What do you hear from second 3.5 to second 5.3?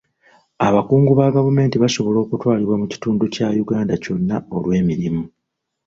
Uganda kyonna olw'emirimu.